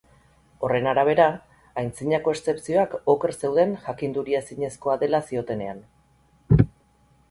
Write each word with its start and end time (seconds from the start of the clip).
Horren 0.67 0.87
arabera, 0.91 1.27
antzinako 1.81 2.35
eszeptikoak 2.39 2.97
oker 3.15 3.37
zeuden 3.45 3.79
jakinduria 3.87 4.45
ezinezkoa 4.47 5.01
dela 5.07 5.25
ziotenean. 5.31 5.89